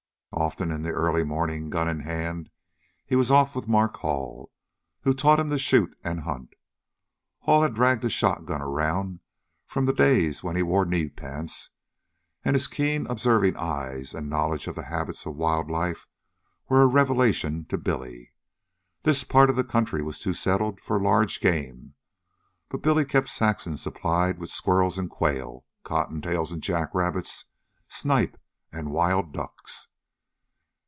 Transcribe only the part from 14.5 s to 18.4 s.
of the habits of wild life were a revelation to Billy.